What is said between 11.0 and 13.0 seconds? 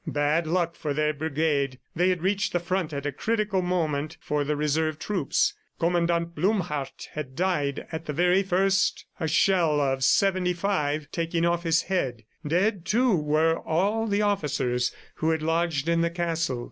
taking off his head. Dead,